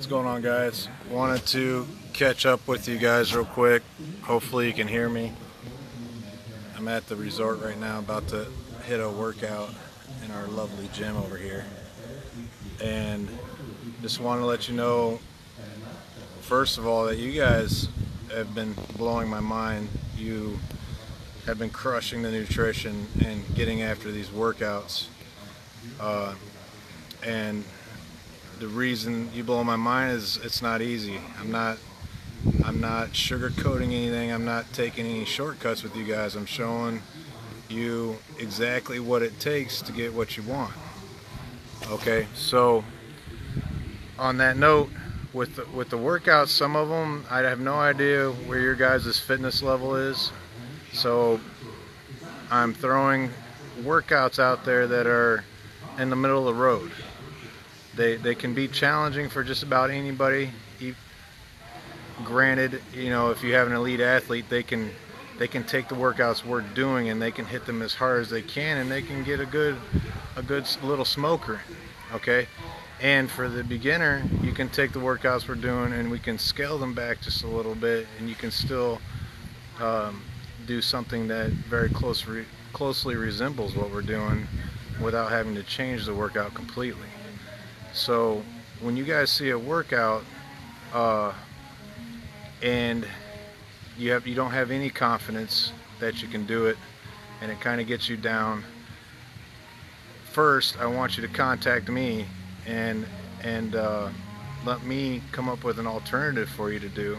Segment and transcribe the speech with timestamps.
[0.00, 0.88] What's going on guys?
[1.10, 3.82] Wanted to catch up with you guys real quick.
[4.22, 5.34] Hopefully you can hear me.
[6.74, 8.46] I'm at the resort right now about to
[8.86, 9.68] hit a workout
[10.24, 11.66] in our lovely gym over here.
[12.82, 13.28] And
[14.00, 15.20] just want to let you know
[16.40, 17.90] first of all that you guys
[18.34, 19.90] have been blowing my mind.
[20.16, 20.58] You
[21.44, 25.08] have been crushing the nutrition and getting after these workouts.
[26.00, 26.32] Uh,
[27.22, 27.64] and
[28.60, 31.18] the reason you blow my mind is it's not easy.
[31.40, 31.78] I'm not
[32.62, 34.30] I'm not sugarcoating anything.
[34.30, 36.36] I'm not taking any shortcuts with you guys.
[36.36, 37.02] I'm showing
[37.70, 40.74] you exactly what it takes to get what you want.
[41.88, 42.84] Okay, so
[44.18, 44.90] on that note,
[45.32, 49.18] with the, with the workouts, some of them I have no idea where your guys'
[49.18, 50.32] fitness level is.
[50.92, 51.40] So
[52.50, 53.30] I'm throwing
[53.80, 55.44] workouts out there that are
[55.98, 56.90] in the middle of the road.
[57.96, 60.50] They, they can be challenging for just about anybody.
[62.24, 64.90] Granted, you know, if you have an elite athlete, they can
[65.38, 68.28] they can take the workouts we're doing and they can hit them as hard as
[68.28, 69.74] they can and they can get a good
[70.36, 71.60] a good little smoker.
[72.12, 72.46] Okay?
[73.00, 76.76] And for the beginner, you can take the workouts we're doing and we can scale
[76.76, 79.00] them back just a little bit and you can still
[79.80, 80.22] um,
[80.66, 84.46] do something that very closely closely resembles what we're doing
[85.00, 87.08] without having to change the workout completely.
[87.92, 88.42] So
[88.80, 90.24] when you guys see a workout
[90.92, 91.32] uh,
[92.62, 93.06] and
[93.98, 96.76] you have you don't have any confidence that you can do it
[97.42, 98.64] and it kind of gets you down
[100.30, 102.26] first I want you to contact me
[102.66, 103.04] and
[103.42, 104.08] and uh,
[104.64, 107.18] let me come up with an alternative for you to do.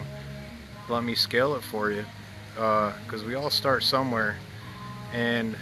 [0.89, 2.05] Let me scale it for you
[2.53, 4.38] because uh, we all start somewhere.
[5.14, 5.55] And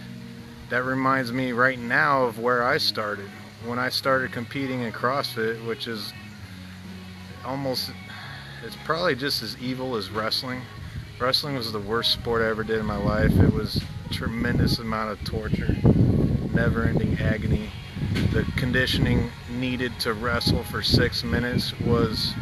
[0.69, 3.29] that reminds me right now of where I started
[3.65, 6.13] when I started competing in CrossFit, which is
[7.45, 7.91] almost,
[8.65, 10.61] it's probably just as evil as wrestling.
[11.19, 13.37] Wrestling was the worst sport I ever did in my life.
[13.39, 15.75] It was tremendous amount of torture,
[16.53, 17.69] never-ending agony.
[18.31, 22.33] The conditioning needed to wrestle for six minutes was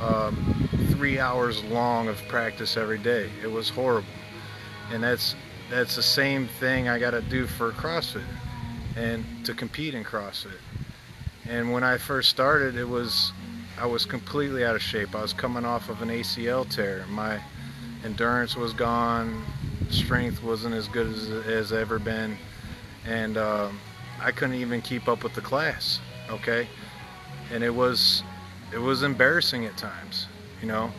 [0.00, 3.30] um, three hours long of practice every day.
[3.42, 4.08] It was horrible,
[4.92, 5.34] and that's
[5.70, 8.24] that's the same thing I got to do for CrossFit
[8.96, 10.58] and to compete in CrossFit.
[11.48, 13.32] And when I first started, it was
[13.78, 15.14] I was completely out of shape.
[15.14, 17.04] I was coming off of an ACL tear.
[17.08, 17.40] My
[18.04, 19.44] endurance was gone.
[19.88, 22.36] Strength wasn't as good as has ever been,
[23.06, 23.80] and um,
[24.20, 25.98] I couldn't even keep up with the class.
[26.28, 26.68] Okay,
[27.52, 28.22] and it was
[28.72, 30.26] it was embarrassing at times.
[30.60, 30.92] You know,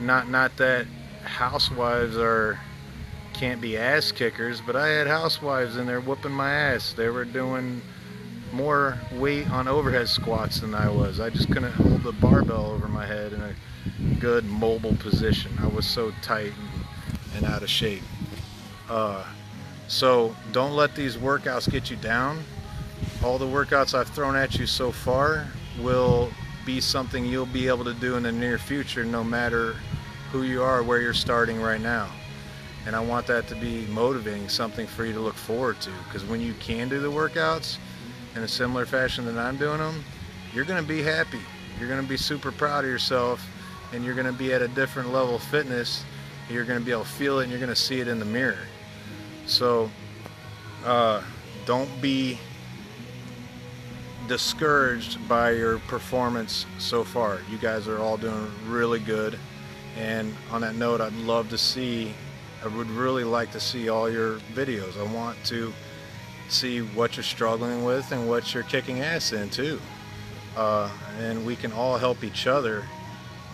[0.00, 0.86] not not that
[1.24, 2.58] housewives are
[3.38, 6.92] can't be ass kickers, but I had housewives in there whooping my ass.
[6.92, 7.80] They were doing
[8.52, 11.20] more weight on overhead squats than I was.
[11.20, 13.54] I just couldn't hold the barbell over my head in a
[14.18, 15.52] good mobile position.
[15.60, 18.02] I was so tight and, and out of shape.
[18.90, 19.24] Uh,
[19.86, 22.42] so don't let these workouts get you down.
[23.22, 25.46] All the workouts I've thrown at you so far
[25.80, 26.32] will
[26.66, 29.76] be something you'll be able to do in the near future no matter
[30.32, 32.10] who you are, where you're starting right now
[32.86, 35.90] and I want that to be motivating, something for you to look forward to.
[36.04, 37.78] Because when you can do the workouts
[38.34, 40.04] in a similar fashion that I'm doing them,
[40.54, 41.40] you're going to be happy.
[41.78, 43.46] You're going to be super proud of yourself,
[43.92, 46.04] and you're going to be at a different level of fitness.
[46.48, 48.18] You're going to be able to feel it, and you're going to see it in
[48.18, 48.58] the mirror.
[49.46, 49.90] So,
[50.84, 51.22] uh,
[51.66, 52.38] don't be
[54.28, 57.40] discouraged by your performance so far.
[57.50, 59.38] You guys are all doing really good.
[59.96, 62.14] And on that note, I'd love to see
[62.64, 64.98] I would really like to see all your videos.
[64.98, 65.72] I want to
[66.48, 69.80] see what you're struggling with and what you're kicking ass in too.
[70.56, 72.84] Uh, and we can all help each other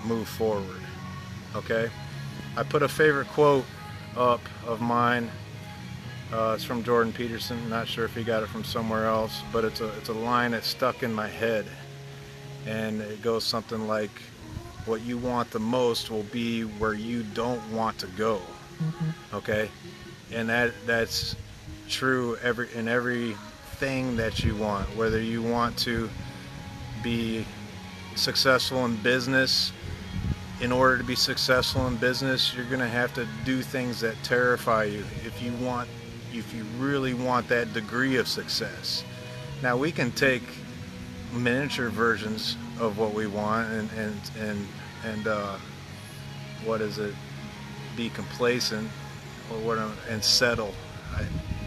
[0.04, 0.80] move forward.
[1.54, 1.90] Okay?
[2.56, 3.64] I put a favorite quote
[4.16, 5.30] up of mine.
[6.32, 7.68] Uh, it's from Jordan Peterson.
[7.68, 10.52] Not sure if he got it from somewhere else, but it's a it's a line
[10.52, 11.66] that stuck in my head,
[12.66, 14.10] and it goes something like,
[14.86, 18.40] "What you want the most will be where you don't want to go."
[18.82, 19.36] Mm-hmm.
[19.36, 19.70] Okay,
[20.32, 21.36] and that that's
[21.88, 24.86] true every in everything that you want.
[24.96, 26.08] Whether you want to
[27.02, 27.44] be
[28.16, 29.72] successful in business,
[30.60, 34.16] in order to be successful in business, you're going to have to do things that
[34.22, 35.04] terrify you.
[35.24, 35.88] If you want,
[36.32, 39.04] if you really want that degree of success.
[39.62, 40.42] Now we can take
[41.32, 44.66] miniature versions of what we want and and and
[45.04, 45.56] and uh,
[46.64, 47.14] what is it?
[47.96, 48.88] Be complacent
[49.50, 50.74] or what and settle.
[51.14, 51.22] I,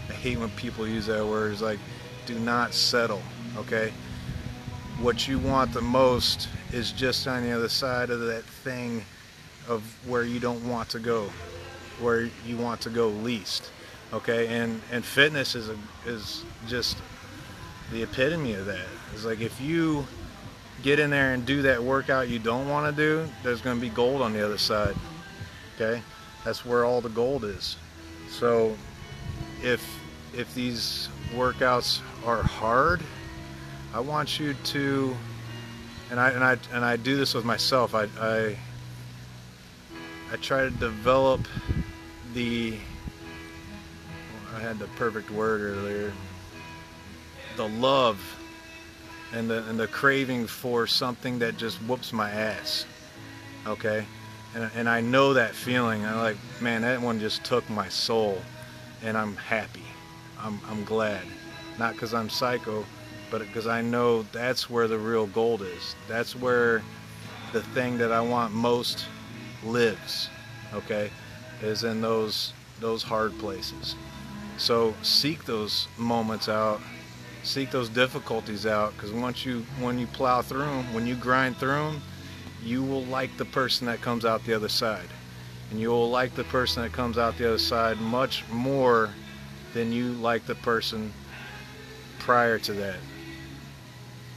[0.08, 1.52] I hate when people use that word.
[1.52, 1.78] It's like,
[2.26, 3.22] do not settle.
[3.56, 3.92] Okay,
[5.00, 9.04] what you want the most is just on the other side of that thing
[9.68, 11.28] of where you don't want to go,
[12.00, 13.70] where you want to go least.
[14.12, 15.76] Okay, and and fitness is a
[16.06, 16.98] is just
[17.92, 18.86] the epitome of that.
[19.12, 20.06] It's like if you
[20.82, 23.80] get in there and do that workout you don't want to do, there's going to
[23.80, 24.94] be gold on the other side.
[25.74, 26.02] Okay,
[26.48, 27.76] that's where all the gold is.
[28.30, 28.74] So
[29.62, 29.84] if
[30.34, 33.02] if these workouts are hard,
[33.92, 35.14] I want you to,
[36.10, 37.94] and I and I and I do this with myself.
[37.94, 38.56] I I,
[40.32, 41.46] I try to develop
[42.32, 42.78] the.
[44.56, 46.14] I had the perfect word earlier.
[47.58, 48.18] The love
[49.34, 52.86] and the and the craving for something that just whoops my ass.
[53.66, 54.06] Okay,
[54.54, 56.04] and and I know that feeling.
[56.04, 58.40] I'm like, man, that one just took my soul,
[59.02, 59.84] and I'm happy.
[60.38, 61.22] I'm I'm glad,
[61.78, 62.84] not because I'm psycho,
[63.30, 65.94] but because I know that's where the real gold is.
[66.08, 66.82] That's where
[67.52, 69.06] the thing that I want most
[69.64, 70.30] lives.
[70.74, 71.10] Okay,
[71.62, 73.96] is in those those hard places.
[74.56, 76.80] So seek those moments out
[77.48, 81.56] seek those difficulties out because once you when you plow through them when you grind
[81.56, 82.02] through them
[82.62, 85.08] you will like the person that comes out the other side
[85.70, 89.10] and you will like the person that comes out the other side much more
[89.74, 91.12] than you like the person
[92.18, 92.96] prior to that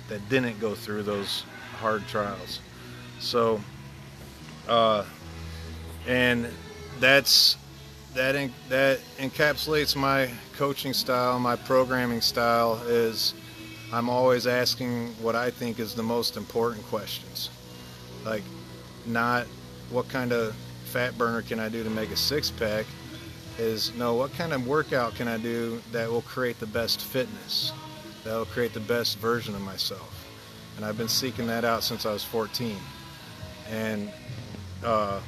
[0.08, 1.44] that didn't go through those
[1.80, 2.60] hard trials
[3.20, 3.62] so
[4.68, 5.04] uh,
[6.08, 6.48] and
[7.00, 7.58] that's
[8.14, 13.34] that en that encapsulates my coaching style, my programming style is
[13.94, 17.50] I'm always asking what I think is the most important questions.
[18.26, 18.44] Like
[19.06, 19.48] not
[19.90, 22.86] what kind of fat burner can I do to make a six pack
[23.58, 27.72] is no what kind of workout can I do that will create the best fitness
[28.24, 30.28] that will create the best version of myself?
[30.78, 32.78] And I've been seeking that out since I was 14
[33.70, 34.12] and
[34.84, 35.20] uh,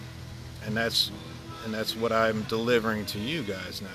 [0.66, 1.12] and that's
[1.66, 3.90] and that's what I'm delivering to you guys now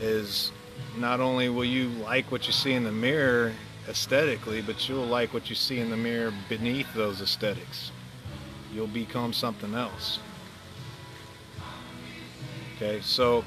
[0.00, 0.52] is
[0.96, 3.52] not only will you like what you see in the mirror
[3.88, 7.92] aesthetically but you'll like what you see in the mirror beneath those aesthetics
[8.72, 10.18] you'll become something else
[12.76, 13.44] okay so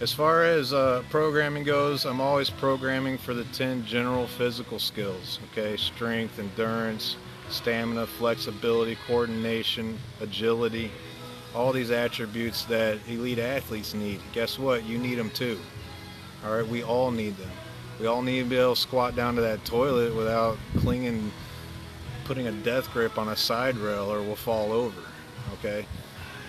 [0.00, 5.38] as far as uh, programming goes I'm always programming for the 10 general physical skills
[5.50, 7.16] okay strength endurance
[7.48, 10.90] stamina flexibility coordination agility
[11.54, 14.20] all these attributes that elite athletes need.
[14.32, 14.84] Guess what?
[14.84, 15.58] You need them too.
[16.44, 17.50] All right, we all need them.
[18.00, 21.30] We all need to be able to squat down to that toilet without clinging,
[22.24, 25.00] putting a death grip on a side rail or we'll fall over.
[25.54, 25.86] Okay?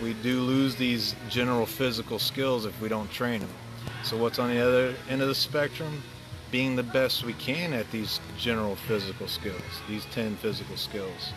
[0.02, 3.50] We do lose these general physical skills if we don't train them.
[4.04, 6.02] So what's on the other end of the spectrum?
[6.52, 11.34] Being the best we can at these general physical skills, these 10 physical skills.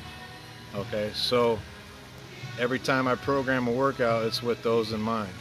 [0.74, 1.58] Okay, so
[2.58, 5.32] every time I program a workout, it's with those in mind.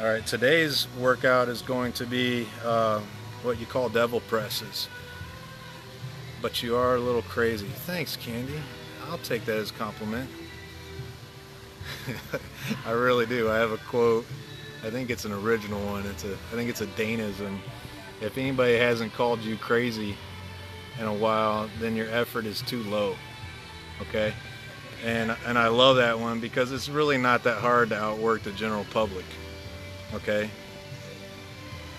[0.00, 3.00] All right, today's workout is going to be uh,
[3.42, 4.88] what you call devil presses.
[6.42, 7.66] But you are a little crazy.
[7.66, 8.60] Thanks, Candy.
[9.08, 10.30] I'll take that as a compliment.
[12.86, 13.50] I really do.
[13.50, 14.24] I have a quote.
[14.84, 16.06] I think it's an original one.
[16.06, 16.32] It's a.
[16.32, 17.58] I think it's a Danism.
[18.20, 20.16] If anybody hasn't called you crazy
[20.98, 23.16] in a while, then your effort is too low.
[24.02, 24.32] Okay
[25.04, 28.52] and and I love that one because it's really not that hard to outwork the
[28.52, 29.24] general public.
[30.14, 30.50] Okay,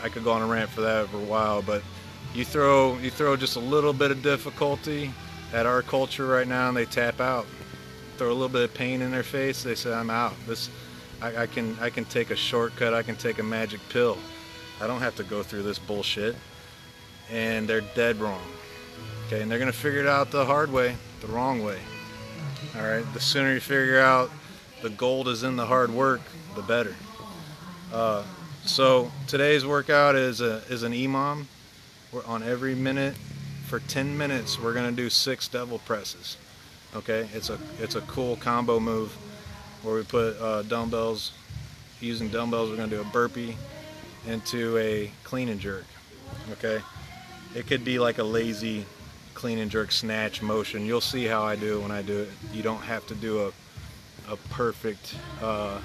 [0.03, 1.83] I could go on a rant for that for a while, but
[2.33, 5.11] you throw you throw just a little bit of difficulty
[5.53, 7.45] at our culture right now, and they tap out.
[8.17, 10.69] Throw a little bit of pain in their face, they say, "I'm out." This,
[11.21, 12.93] I, I can I can take a shortcut.
[12.93, 14.17] I can take a magic pill.
[14.79, 16.35] I don't have to go through this bullshit.
[17.31, 18.41] And they're dead wrong.
[19.27, 21.79] Okay, and they're gonna figure it out the hard way, the wrong way.
[22.75, 24.29] All right, the sooner you figure out
[24.81, 26.21] the gold is in the hard work,
[26.55, 26.95] the better.
[27.93, 28.23] Uh,
[28.65, 31.45] so today's workout is a is an EMOM.
[32.11, 33.15] We're on every minute
[33.67, 34.59] for 10 minutes.
[34.59, 36.35] We're gonna do six devil presses.
[36.93, 39.13] Okay, it's a it's a cool combo move
[39.81, 41.31] where we put uh, dumbbells.
[42.01, 43.55] Using dumbbells, we're gonna do a burpee
[44.27, 45.85] into a clean and jerk.
[46.51, 46.81] Okay,
[47.55, 48.85] it could be like a lazy
[49.33, 50.85] clean and jerk snatch motion.
[50.85, 52.29] You'll see how I do it when I do it.
[52.53, 55.79] You don't have to do a, a perfect, uh,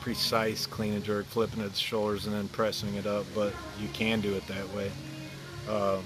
[0.00, 4.22] precise clean and jerk, flipping the shoulders and then pressing it up, but you can
[4.22, 4.90] do it that way.
[5.68, 5.98] Uh,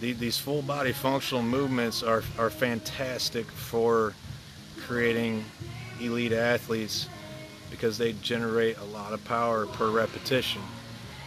[0.00, 4.14] the, these full body functional movements are, are fantastic for
[4.86, 5.44] creating
[6.00, 7.08] elite athletes
[7.70, 10.62] because they generate a lot of power per repetition.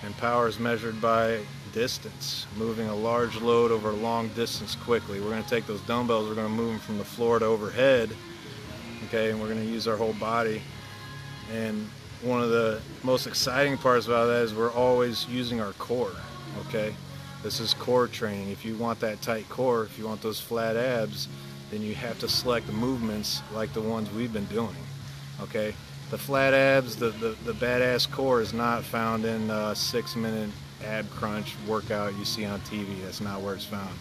[0.04, 1.40] And power is measured by
[1.74, 5.20] distance, moving a large load over a long distance quickly.
[5.20, 7.46] We're going to take those dumbbells, we're going to move them from the floor to
[7.46, 8.10] overhead,
[9.06, 10.62] okay, and we're going to use our whole body.
[11.52, 11.90] And
[12.22, 16.16] one of the most exciting parts about that is we're always using our core,
[16.68, 16.94] okay?
[17.44, 18.50] This is core training.
[18.50, 21.27] If you want that tight core, if you want those flat abs,
[21.70, 24.75] then you have to select movements like the ones we've been doing,
[25.41, 25.74] okay?
[26.10, 30.50] The flat abs, the, the, the badass core is not found in a six minute
[30.84, 33.01] ab crunch workout you see on TV.
[33.03, 33.94] That's not where it's found.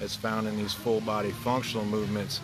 [0.00, 2.40] It's found in these full body functional movements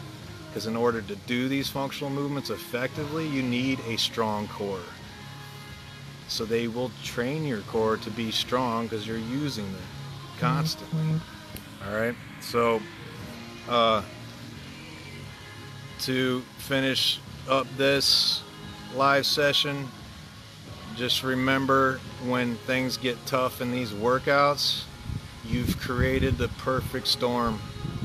[0.49, 4.81] because in order to do these functional movements effectively, you need a strong core.
[6.29, 10.02] So they will train your core to be strong because you're using it
[10.43, 11.21] constantly.
[11.87, 12.17] All right.
[12.41, 12.83] So
[13.69, 14.03] uh,
[16.01, 18.43] to finish up this
[18.97, 19.87] live session,
[20.97, 24.83] just remember when things get tough in these workouts,
[25.45, 27.61] you've created the perfect storm.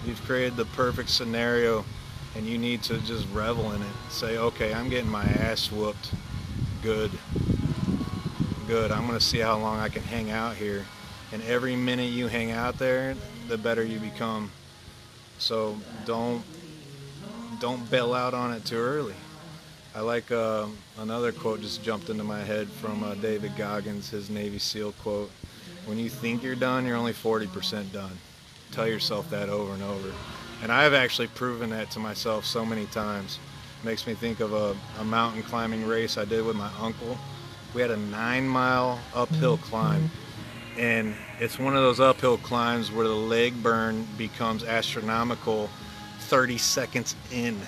[0.06, 1.84] You've created the perfect scenario
[2.36, 3.88] and you need to just revel in it.
[4.10, 6.12] Say, okay, I'm getting my ass whooped.
[6.84, 7.10] Good.
[8.67, 8.91] Good.
[8.91, 10.86] I'm going to see how long I can hang out here.
[11.31, 13.15] And every minute you hang out there,
[13.48, 14.51] the better you become.
[15.39, 16.43] So don't
[17.60, 19.15] don't bail out on it too early.
[19.96, 20.67] I like uh,
[21.00, 25.31] another quote just jumped into my head from uh, David Goggins, his Navy SEAL quote.
[25.86, 28.12] When you think you're done, you're only 40% done.
[28.72, 30.12] Tell yourself that over and over.
[30.62, 33.39] And I've actually proven that to myself so many times.
[33.84, 37.17] Makes me think of a, a mountain climbing race I did with my uncle.
[37.74, 40.12] We had a nine mile uphill climb.
[40.77, 45.69] And it's one of those uphill climbs where the leg burn becomes astronomical
[46.19, 47.60] 30 seconds in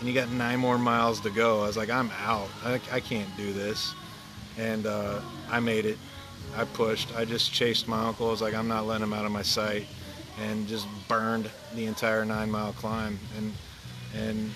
[0.00, 1.62] and you got nine more miles to go.
[1.62, 2.48] I was like, I'm out.
[2.64, 3.94] I, I can't do this.
[4.58, 5.98] And uh, I made it.
[6.56, 7.14] I pushed.
[7.16, 8.28] I just chased my uncle.
[8.28, 9.86] I was like, I'm not letting him out of my sight,
[10.40, 13.18] and just burned the entire nine mile climb.
[13.36, 13.52] And
[14.16, 14.50] and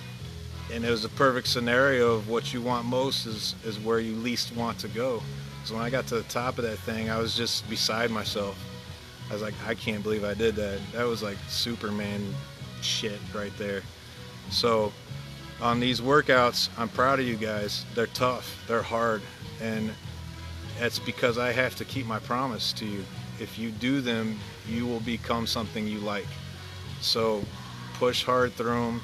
[0.73, 4.17] and it was a perfect scenario of what you want most is is where you
[4.17, 5.23] least want to go.
[5.65, 8.63] So when I got to the top of that thing, I was just beside myself.
[9.31, 10.79] I was like, I can't believe I did that.
[10.93, 12.23] That was like Superman
[12.83, 13.83] shit right there.
[14.51, 14.93] So
[15.63, 17.87] on these workouts, I'm proud of you guys.
[17.95, 19.23] They're tough, they're hard,
[19.63, 19.91] and
[20.79, 23.03] that's because I have to keep my promise to you.
[23.41, 26.27] If you do them, you will become something you like.
[27.01, 27.43] So
[27.95, 29.01] push hard through them.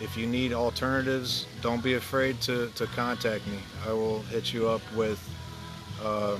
[0.00, 3.58] If you need alternatives, don't be afraid to, to contact me.
[3.86, 5.18] I will hit you up with
[6.02, 6.36] uh,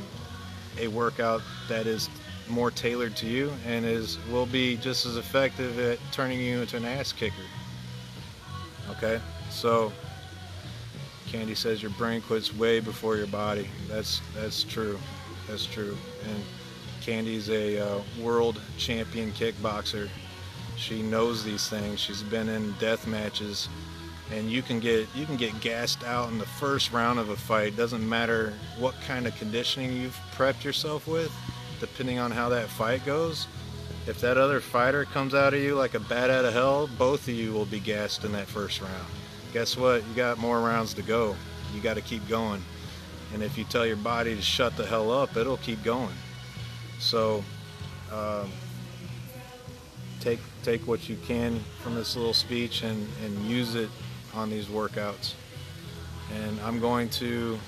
[0.79, 2.09] a workout that is
[2.49, 6.77] more tailored to you and is will be just as effective at turning you into
[6.77, 7.35] an ass kicker.
[8.91, 9.21] Okay?
[9.51, 9.93] So
[11.27, 13.69] Candy says your brain quits way before your body.
[13.89, 14.99] That's that's true.
[15.49, 15.97] That's true.
[16.29, 16.45] And
[17.01, 20.09] Candy's a uh, world champion kickboxer.
[20.77, 22.01] She knows these things.
[22.01, 23.69] She's been in death matches,
[24.33, 27.37] and you can get you can get gassed out in the first round of a
[27.37, 27.77] fight.
[27.77, 31.33] Doesn't matter what kind of conditioning you've prepped yourself with,
[31.81, 33.47] depending on how that fight goes.
[34.07, 37.27] If that other fighter comes out of you like a bat out of hell, both
[37.29, 39.07] of you will be gassed in that first round
[39.55, 40.03] guess what?
[40.09, 41.37] You got more rounds to go.
[41.73, 42.61] You got to keep going.
[43.33, 46.15] And if you tell your body to shut the hell up, it'll keep going.
[46.99, 47.45] So
[48.13, 48.51] um,
[50.21, 53.91] take take what you can from this little speech and, and use it
[54.35, 55.35] on these workouts.
[56.35, 57.59] And I'm going to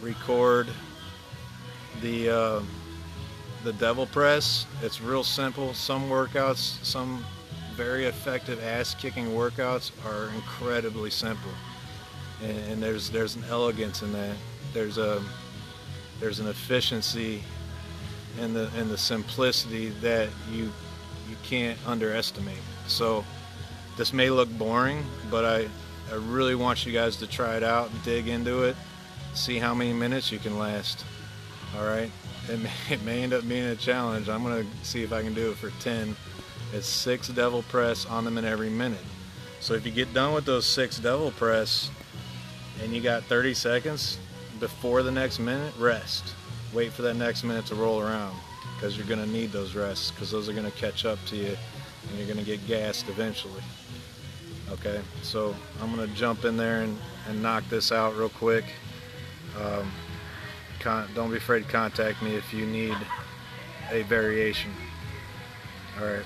[0.00, 0.68] record
[2.00, 2.62] the uh,
[3.64, 4.66] the devil press.
[4.82, 5.74] It's real simple.
[5.74, 7.24] Some workouts, some
[7.74, 11.50] very effective ass kicking workouts are incredibly simple
[12.42, 14.36] and, and, there's there's an elegance in that
[14.72, 15.22] there's a
[16.18, 17.42] there's an efficiency
[18.38, 20.64] in the in the simplicity that you
[21.28, 23.24] you can't underestimate so
[23.96, 25.68] this may look boring but I
[26.10, 28.76] I really want you guys to try it out and dig into it
[29.34, 31.04] see how many minutes you can last
[31.76, 32.10] all right
[32.48, 35.34] it may, it may end up being a challenge I'm gonna see if I can
[35.34, 36.16] do it for 10
[36.72, 39.00] it's six devil press on them in every minute.
[39.58, 41.90] So if you get done with those six devil press
[42.82, 44.18] and you got 30 seconds
[44.60, 46.34] before the next minute, rest.
[46.72, 48.36] Wait for that next minute to roll around
[48.76, 51.36] because you're going to need those rests because those are going to catch up to
[51.36, 51.56] you
[52.08, 53.62] and you're going to get gassed eventually.
[54.72, 56.96] Okay, so I'm to jump in there and,
[57.28, 58.64] and knock this out real quick.
[59.60, 59.90] Um,
[61.14, 62.96] don't be afraid to contact me if you need
[63.90, 64.70] a variation.
[65.98, 66.24] All right.